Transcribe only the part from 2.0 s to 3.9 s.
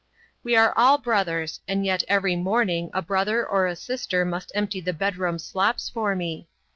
every morning a brother or a